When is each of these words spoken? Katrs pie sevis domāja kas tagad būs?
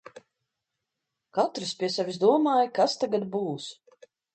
Katrs 1.39 1.75
pie 1.83 1.93
sevis 1.99 2.21
domāja 2.27 2.77
kas 2.81 3.01
tagad 3.05 3.33
būs? 3.41 3.75